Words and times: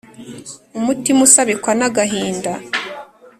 umutima 0.79 1.19
usabikwa 1.27 1.71
n’agahinda 1.79 2.51